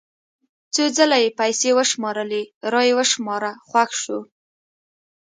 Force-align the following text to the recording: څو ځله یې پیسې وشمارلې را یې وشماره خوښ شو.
څو 0.73 0.83
ځله 0.97 1.17
یې 1.23 1.29
پیسې 1.39 1.69
وشمارلې 1.77 2.41
را 2.73 2.81
یې 2.87 2.93
وشماره 2.99 3.51
خوښ 3.67 3.91
شو. 4.03 4.19